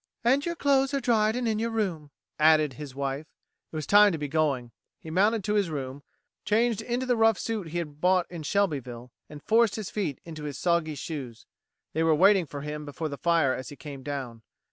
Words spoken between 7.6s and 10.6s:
he had bought in Shelbyville, and forced his feet into his